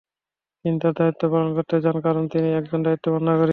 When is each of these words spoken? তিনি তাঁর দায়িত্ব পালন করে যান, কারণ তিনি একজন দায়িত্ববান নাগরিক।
তিনি 0.65 0.77
তাঁর 0.81 0.93
দায়িত্ব 0.99 1.23
পালন 1.33 1.49
করে 1.57 1.77
যান, 1.85 1.97
কারণ 2.07 2.23
তিনি 2.33 2.49
একজন 2.59 2.79
দায়িত্ববান 2.83 3.23
নাগরিক। 3.29 3.49